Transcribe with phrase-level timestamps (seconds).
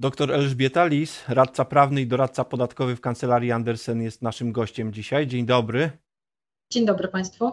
[0.00, 5.26] Doktor Elżbieta Lis, radca prawny i doradca podatkowy w kancelarii Andersen jest naszym gościem dzisiaj.
[5.26, 5.90] Dzień dobry.
[6.72, 7.52] Dzień dobry Państwu.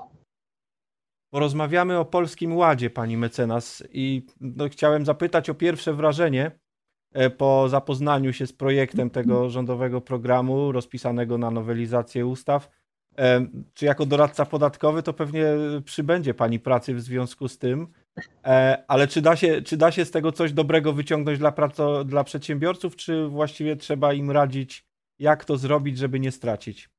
[1.34, 6.52] Porozmawiamy o Polskim Ładzie, pani mecenas, i no, chciałem zapytać o pierwsze wrażenie
[7.14, 12.70] e, po zapoznaniu się z projektem tego rządowego programu rozpisanego na nowelizację ustaw.
[13.18, 15.46] E, czy jako doradca podatkowy to pewnie
[15.86, 17.88] przybędzie pani pracy w związku z tym,
[18.88, 22.24] ale czy da się, czy da się z tego coś dobrego wyciągnąć dla, praco, dla
[22.24, 24.86] przedsiębiorców, czy właściwie trzeba im radzić,
[25.20, 26.90] jak to zrobić, żeby nie stracić?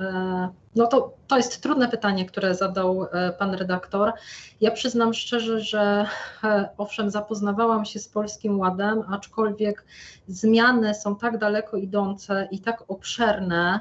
[0.00, 4.12] E, no to, to jest trudne pytanie, które zadał e, pan redaktor.
[4.60, 6.06] Ja przyznam szczerze, że
[6.44, 9.84] e, owszem, zapoznawałam się z Polskim Ładem, aczkolwiek
[10.26, 13.80] zmiany są tak daleko idące i tak obszerne,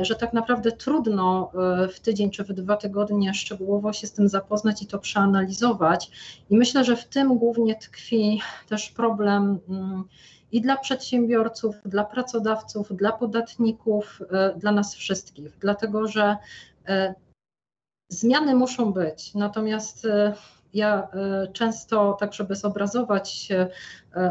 [0.00, 1.50] że tak naprawdę trudno
[1.94, 6.10] w tydzień czy w dwa tygodnie szczegółowo się z tym zapoznać i to przeanalizować.
[6.50, 10.04] I myślę, że w tym głównie tkwi też problem mm,
[10.52, 16.36] i dla przedsiębiorców, dla pracodawców, dla podatników, e, dla nas wszystkich, dlatego że
[16.88, 17.14] e,
[18.08, 19.34] zmiany muszą być.
[19.34, 20.34] Natomiast e,
[20.74, 21.08] ja
[21.52, 23.48] często, tak żeby zobrazować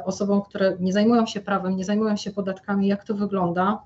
[0.06, 3.84] osobom, które nie zajmują się prawem, nie zajmują się podatkami, jak to wygląda,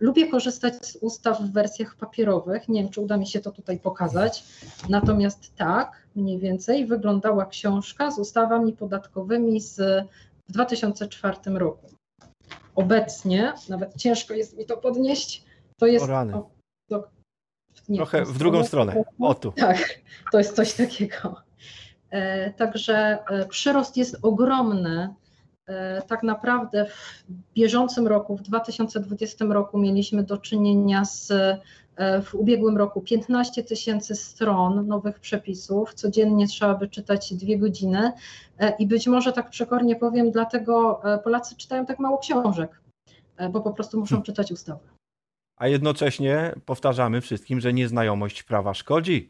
[0.00, 2.68] lubię korzystać z ustaw w wersjach papierowych.
[2.68, 4.44] Nie wiem, czy uda mi się to tutaj pokazać.
[4.88, 10.06] Natomiast tak, mniej więcej wyglądała książka z ustawami podatkowymi z
[10.48, 11.86] w 2004 roku.
[12.74, 15.44] Obecnie, nawet ciężko jest mi to podnieść,
[15.78, 16.04] to jest.
[16.04, 16.34] O rany.
[16.34, 16.50] O,
[16.88, 17.08] to,
[17.88, 19.04] nie, Trochę w drugą stronę.
[19.20, 19.52] O tu.
[19.52, 20.00] Tak,
[20.32, 21.36] to jest coś takiego.
[22.10, 25.14] E, także e, przyrost jest ogromny.
[25.66, 31.32] E, tak naprawdę w bieżącym roku, w 2020 roku, mieliśmy do czynienia z
[31.96, 38.12] E, w ubiegłym roku 15 tysięcy stron nowych przepisów, codziennie trzeba by czytać dwie godziny
[38.58, 42.80] e, i być może tak przekornie powiem, dlatego Polacy czytają tak mało książek,
[43.50, 44.24] bo po prostu muszą hmm.
[44.24, 44.88] czytać ustawy.
[45.56, 49.28] A jednocześnie powtarzamy wszystkim, że nieznajomość prawa szkodzi.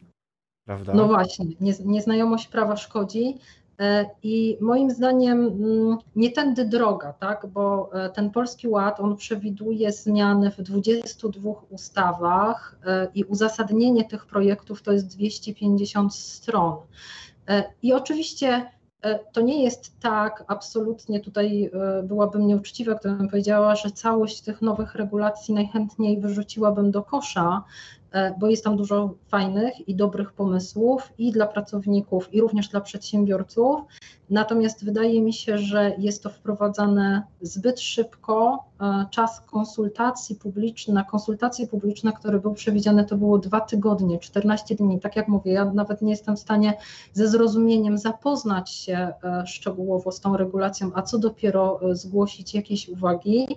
[0.67, 0.93] Prawda?
[0.93, 1.45] No właśnie,
[1.85, 3.37] nieznajomość prawa szkodzi.
[3.79, 7.45] E, I moim zdaniem mm, nie tędy droga, tak?
[7.45, 14.25] bo e, ten Polski Ład on przewiduje zmiany w 22 ustawach e, i uzasadnienie tych
[14.25, 16.75] projektów to jest 250 stron.
[17.81, 18.71] I oczywiście
[19.33, 21.71] to nie jest tak, absolutnie tutaj
[22.03, 27.63] byłabym nieuczciwa, gdybym powiedziała, że całość tych nowych regulacji najchętniej wyrzuciłabym do kosza,
[28.39, 33.81] bo jest tam dużo fajnych i dobrych pomysłów i dla pracowników, i również dla przedsiębiorców.
[34.29, 38.63] Natomiast wydaje mi się, że jest to wprowadzane zbyt szybko.
[38.81, 44.75] E, czas konsultacji publicznych, na konsultacje publiczne, które był przewidziane, to było dwa tygodnie, 14
[44.75, 44.99] dni.
[44.99, 46.73] Tak jak mówię, ja nawet nie jestem w stanie
[47.13, 53.47] ze zrozumieniem zapoznać się e, szczegółowo z tą regulacją, a co dopiero zgłosić jakieś uwagi.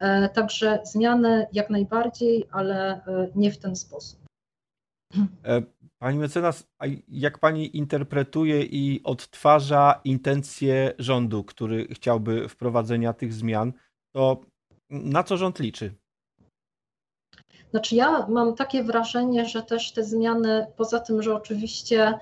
[0.00, 4.20] E, także zmiany jak najbardziej, ale e, nie w ten sposób.
[5.44, 5.62] E,
[5.98, 6.68] pani mecenas,
[7.08, 13.72] jak pani interpretuje i odtwarza intencje rządu, który chciałby wprowadzenia tych zmian,
[14.14, 14.40] to
[14.90, 15.94] na co rząd liczy?
[17.70, 22.18] Znaczy, ja mam takie wrażenie, że też te zmiany, poza tym, że oczywiście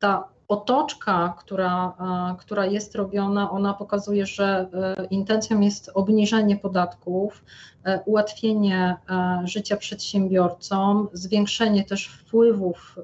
[0.00, 1.92] ta otoczka, która,
[2.32, 7.44] e, która jest robiona, ona pokazuje, że e, intencją jest obniżenie podatków,
[7.84, 8.96] e, ułatwienie
[9.44, 12.96] życia przedsiębiorcom, zwiększenie też wpływów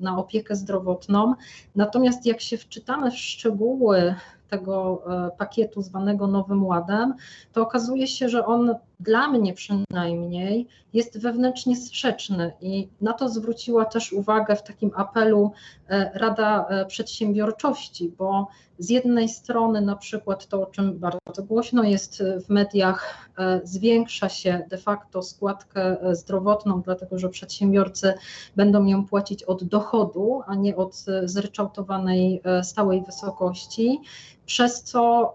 [0.00, 1.34] na opiekę zdrowotną.
[1.76, 4.14] Natomiast jak się wczytamy w szczegóły
[4.48, 5.02] tego
[5.38, 7.14] pakietu zwanego Nowym Ładem,
[7.52, 13.84] to okazuje się, że on dla mnie przynajmniej jest wewnętrznie sprzeczny i na to zwróciła
[13.84, 15.52] też uwagę w takim apelu
[15.88, 18.48] e, Rada e, Przedsiębiorczości, bo
[18.78, 24.28] z jednej strony na przykład to, o czym bardzo głośno jest w mediach, e, zwiększa
[24.28, 28.14] się de facto składkę zdrowotną, dlatego że przedsiębiorcy
[28.56, 34.00] będą ją płacić od dochodu, a nie od zryczałtowanej stałej wysokości,
[34.46, 35.34] przez co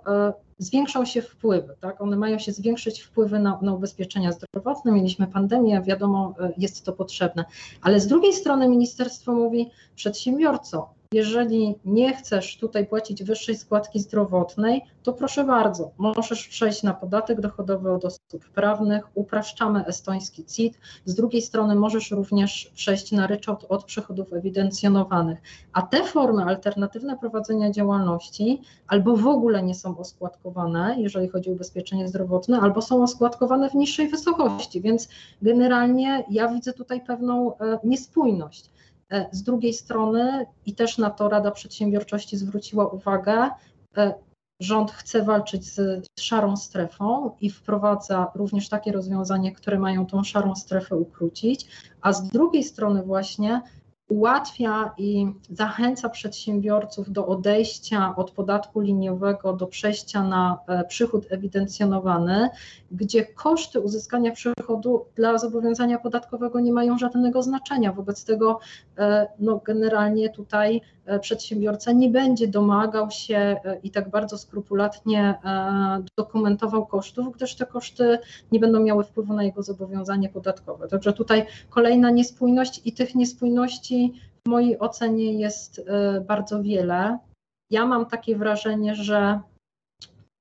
[0.58, 2.02] zwiększą się wpływy, tak?
[2.02, 4.92] One mają się zwiększyć wpływy na, na ubezpieczenia zdrowotne.
[4.92, 7.46] Mieliśmy pandemię, wiadomo, e, jest to potrzebne.
[7.82, 14.82] Ale z drugiej strony ministerstwo mówi, przedsiębiorco, jeżeli nie chcesz tutaj płacić wyższej składki zdrowotnej,
[15.04, 20.80] to proszę bardzo, możesz przejść na podatek dochodowy od osób prawnych, upraszczamy estoński CIT.
[21.06, 25.40] Z drugiej strony możesz również przejść na ryczałt od przychodów ewidencjonowanych.
[25.74, 31.54] A te formy alternatywne prowadzenia działalności albo w ogóle nie są oskładkowane, jeżeli chodzi o
[31.54, 35.10] ubezpieczenie zdrowotne, albo są oskładkowane w niższej wysokości, więc
[35.42, 38.74] generalnie ja widzę tutaj pewną e, niespójność.
[39.10, 43.50] E, z drugiej strony, i też na to Rada Przedsiębiorczości zwróciła uwagę,
[44.60, 50.56] rząd chce walczyć z szarą strefą i wprowadza również takie rozwiązania, które mają tą szarą
[50.56, 51.68] strefę ukrócić,
[52.02, 53.62] a z drugiej strony właśnie
[54.14, 62.50] ułatwia i zachęca przedsiębiorców do odejścia od podatku liniowego do przejścia na e, przychód ewidencjonowany,
[62.92, 67.94] gdzie koszty uzyskania przychodu dla zobowiązania podatkowego nie mają żadnego znaczenia.
[67.94, 68.60] Wobec tego
[68.98, 75.40] e, no, generalnie tutaj e, przedsiębiorca nie będzie domagał się i tak bardzo skrupulatnie
[76.18, 78.20] dokumentował kosztów, gdyż te koszty
[78.52, 80.88] nie będą miały wpływu na jego zobowiązanie podatkowe.
[80.88, 84.03] Także tutaj kolejna niespójność i tych niespójności
[84.46, 85.84] w mojej ocenie jest y,
[86.22, 87.18] bardzo wiele.
[87.70, 89.42] Ja mam takie wrażenie, że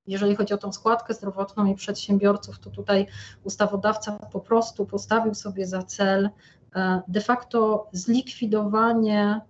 [0.07, 3.07] jeżeli chodzi o tą składkę zdrowotną i przedsiębiorców, to tutaj
[3.43, 6.29] ustawodawca po prostu postawił sobie za cel y,
[7.07, 9.41] de facto zlikwidowanie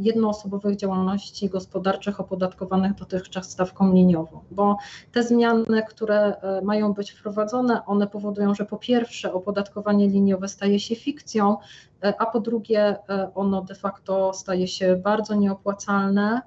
[0.00, 4.76] jednoosobowych działalności gospodarczych opodatkowanych dotychczas stawką liniową, bo
[5.12, 10.96] te zmiany, które mają być wprowadzone, one powodują, że po pierwsze opodatkowanie liniowe staje się
[10.96, 11.56] fikcją,
[12.02, 16.42] E, a po drugie e, ono de facto staje się bardzo nieopłacalne.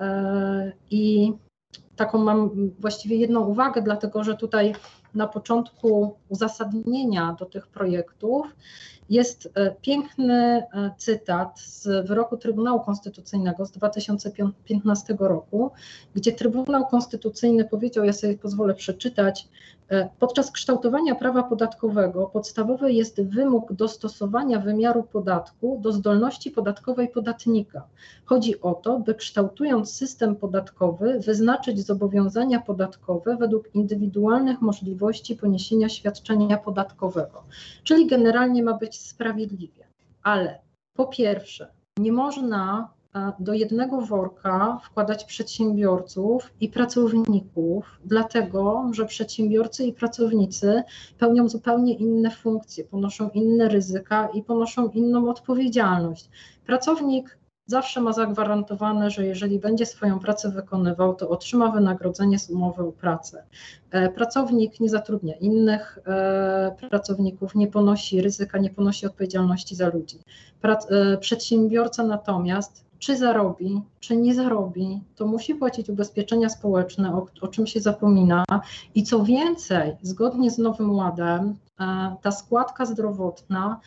[0.00, 1.32] E, i
[1.96, 4.74] taką mam właściwie jedną uwagę, dlatego że tutaj
[5.14, 8.46] na początku uzasadnienia do tych projektów
[9.10, 10.62] jest piękny
[10.98, 15.70] cytat z wyroku Trybunału Konstytucyjnego z 2015 roku,
[16.14, 19.48] gdzie Trybunał Konstytucyjny powiedział, ja sobie pozwolę przeczytać,
[19.90, 27.82] E, podczas kształtowania prawa podatkowego podstawowy jest wymóg dostosowania wymiaru podatku do zdolności podatkowej podatnika.
[28.24, 36.56] Chodzi o to, by kształtując system podatkowy, wyznaczyć zobowiązania podatkowe według indywidualnych możliwości poniesienia świadczenia
[36.56, 37.42] podatkowego.
[37.84, 39.86] Czyli generalnie ma być sprawiedliwie.
[40.22, 40.60] Ale
[40.96, 42.96] po pierwsze, nie można
[43.38, 50.82] do jednego worka wkładać przedsiębiorców i pracowników, dlatego że przedsiębiorcy i pracownicy
[51.18, 56.30] pełnią zupełnie inne funkcje, ponoszą inne ryzyka i ponoszą inną odpowiedzialność.
[56.66, 62.82] Pracownik zawsze ma zagwarantowane, że jeżeli będzie swoją pracę wykonywał, to otrzyma wynagrodzenie z umowy
[62.82, 63.44] o pracę.
[63.90, 70.18] E, pracownik nie zatrudnia innych e, pracowników, nie ponosi ryzyka, nie ponosi odpowiedzialności za ludzi.
[70.62, 77.48] E, przedsiębiorca natomiast czy zarobi, czy nie zarobi, to musi płacić ubezpieczenia społeczne, o, o,
[77.48, 78.44] czym się zapomina.
[78.94, 81.54] I co więcej, zgodnie z Nowym Ładem,
[82.22, 83.80] ta składka zdrowotna,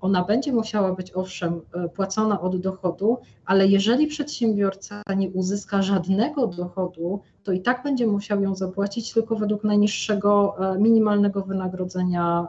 [0.00, 6.46] ona będzie musiała być owszem e, płacona od dochodu, ale jeżeli przedsiębiorca nie uzyska żadnego
[6.46, 12.48] dochodu, to i tak będzie musiał ją zapłacić tylko według najniższego minimalnego wynagrodzenia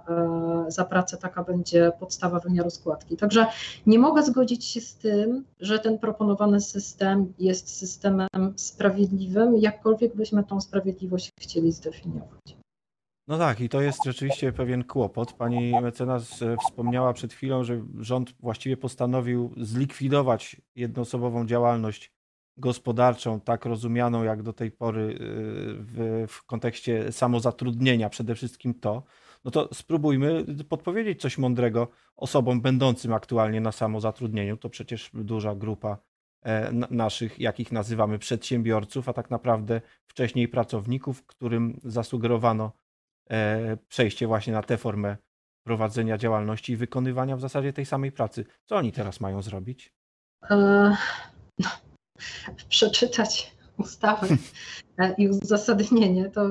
[0.67, 1.17] za pracę.
[1.17, 3.17] Taka będzie podstawa wymiaru składki.
[3.17, 3.45] Także
[3.85, 10.43] nie mogę zgodzić się z tym, że ten proponowany system jest systemem sprawiedliwym, jakkolwiek byśmy
[10.43, 12.60] tą sprawiedliwość chcieli zdefiniować.
[13.31, 15.33] No tak, i to jest rzeczywiście pewien kłopot.
[15.33, 22.11] Pani mecenas e, wspomniała przed chwilą, że rząd właściwie postanowił zlikwidować jednoosobową działalność
[22.57, 25.17] gospodarczą, tak rozumianą jak do tej pory e,
[25.79, 29.03] w, w kontekście samozatrudnienia, przede wszystkim to.
[29.45, 34.57] No to spróbujmy podpowiedzieć coś mądrego osobom będącym aktualnie na samozatrudnieniu.
[34.57, 35.97] To przecież duża grupa
[36.45, 42.71] E, naszych, jakich nazywamy przedsiębiorców, a tak naprawdę wcześniej pracowników, którym zasugerowano
[43.87, 45.17] przejście właśnie na tę formę
[45.63, 48.45] prowadzenia działalności i wykonywania w zasadzie tej samej pracy.
[48.65, 49.93] Co oni teraz mają zrobić?
[50.49, 50.55] E,
[51.59, 51.69] no,
[52.69, 54.27] przeczytać ustawę
[55.17, 56.29] i uzasadnienie.
[56.29, 56.49] To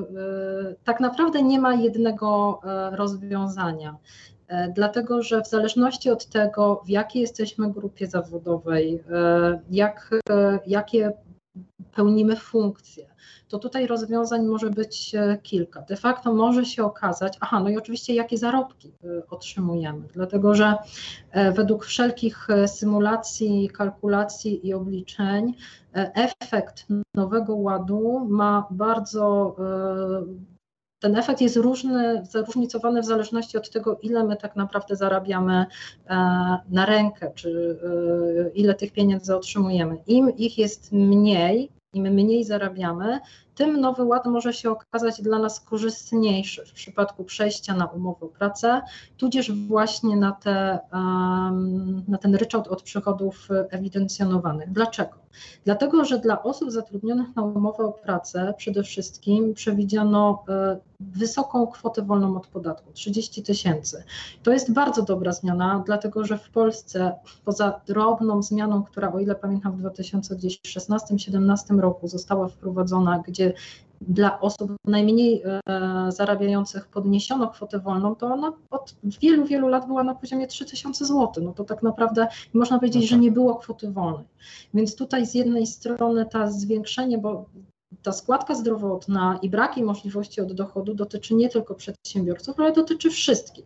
[0.85, 2.61] tak naprawdę nie ma jednego
[2.93, 3.97] rozwiązania.
[4.51, 10.59] E, dlatego że w zależności od tego, w jakiej jesteśmy grupie zawodowej, e, jak, e,
[10.67, 11.13] jakie
[11.95, 13.07] pełnimy funkcje,
[13.49, 15.13] to tutaj rozwiązań może być
[15.43, 15.83] kilka.
[15.83, 18.93] De facto może się okazać, aha, no i oczywiście jakie zarobki
[19.31, 20.75] otrzymujemy, dlatego że
[21.55, 25.55] według wszelkich symulacji, kalkulacji i obliczeń
[26.15, 29.57] efekt nowego ładu ma bardzo
[31.01, 35.67] ten efekt jest różny, zróżnicowany w zależności od tego, ile my tak naprawdę zarabiamy
[36.07, 36.17] e,
[36.69, 37.79] na rękę, czy
[38.47, 39.97] e, ile tych pieniędzy otrzymujemy.
[40.07, 43.19] Im ich jest mniej, im mniej zarabiamy,
[43.61, 48.29] tym Nowy Ład może się okazać dla nas korzystniejszy w przypadku przejścia na umowę o
[48.29, 48.83] pracę,
[49.17, 50.79] tudzież właśnie na, te,
[52.09, 54.73] na ten ryczałt od przychodów ewidencjonowanych.
[54.73, 55.21] Dlaczego?
[55.65, 62.03] Dlatego, że dla osób zatrudnionych na umowę o pracę przede wszystkim przewidziano e, wysoką kwotę
[62.03, 64.05] wolną od podatku 30 tysięcy.
[64.43, 67.13] To jest bardzo dobra zmiana, dlatego że w Polsce
[67.45, 73.50] poza drobną zmianą, która o ile pamiętam w 2016-2017 roku została wprowadzona, gdzie
[74.01, 75.61] dla osób najmniej e,
[76.13, 81.45] zarabiających podniesiono kwotę wolną, to ona od wielu, wielu lat była na poziomie 3000 zł.
[81.45, 83.11] No to tak naprawdę można powiedzieć, no tak.
[83.11, 84.27] że nie było kwoty wolnej.
[84.75, 87.45] Więc tutaj z jednej strony to zwiększenie, bo
[88.03, 93.65] ta składka zdrowotna i braki możliwości od dochodu dotyczy nie tylko przedsiębiorców, ale dotyczy wszystkich.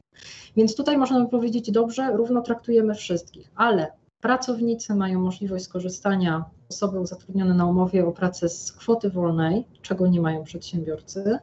[0.57, 3.93] Więc tutaj można by powiedzieć, dobrze, równo traktujemy wszystkich, ale
[4.25, 10.21] Pracownicy mają możliwość skorzystania, osoby zatrudnione na umowie o pracę z kwoty wolnej, czego nie
[10.21, 11.39] mają przedsiębiorcy.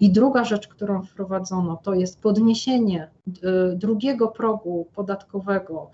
[0.00, 3.32] I druga rzecz, którą wprowadzono, to jest podniesienie y,
[3.76, 5.90] drugiego progu podatkowego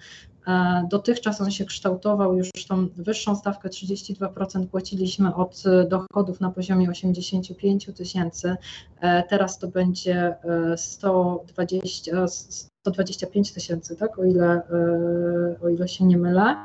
[0.91, 7.91] Dotychczas on się kształtował, już tą wyższą stawkę 32% płaciliśmy od dochodów na poziomie 85
[7.97, 8.57] tysięcy,
[9.01, 10.37] e, teraz to będzie
[10.77, 16.57] 120, e, 125 tysięcy, tak, o ile, e, o ile się nie mylę.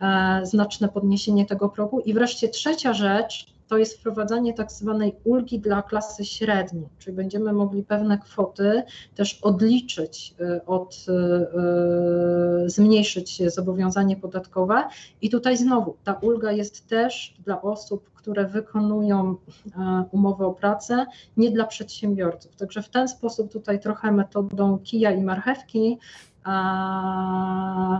[0.00, 2.00] E, znaczne podniesienie tego progu.
[2.00, 7.52] I wreszcie trzecia rzecz to jest wprowadzanie tak zwanej ulgi dla klasy średniej, czyli będziemy
[7.52, 8.82] mogli pewne kwoty
[9.14, 11.06] też odliczyć e, od,
[12.66, 14.84] zmniejszyć zobowiązanie podatkowe.
[15.22, 19.36] I tutaj znowu ta ulga jest też dla osób, które wykonują
[20.10, 21.06] umowę o pracę,
[21.36, 22.56] nie dla przedsiębiorców.
[22.56, 25.98] Także w ten sposób tutaj trochę metodą kija i marchewki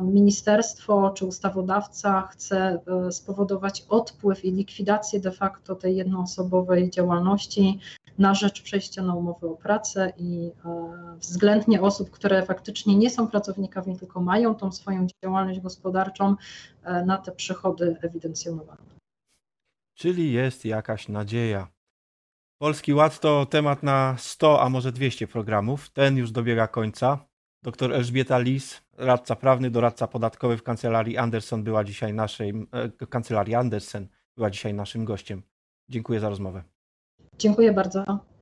[0.03, 7.81] ministerstwo czy ustawodawca chce e, spowodować odpływ i likwidację de facto tej jednoosobowej działalności
[8.19, 13.29] na rzecz przejścia na umowę o pracę i e, względnie osób, które faktycznie nie są
[13.29, 16.37] pracownikami, tylko mają tą swoją działalność gospodarczą
[17.07, 18.83] na te przychody ewidencjonowane.
[19.95, 21.69] Czyli jest jakaś nadzieja.
[22.59, 25.91] Polski Ład to temat na 100, a może 200 programów.
[25.91, 27.34] Ten już dobiega końca.
[27.65, 32.67] Doktor Elżbieta Lis, radca prawny, doradca podatkowy w kancelarii Anderson była dzisiaj naszej,
[33.01, 35.43] e, kancelarii Andersen była dzisiaj naszym gościem.
[35.89, 36.63] Dziękuję za rozmowę.
[37.39, 38.34] Dziękuję bardzo.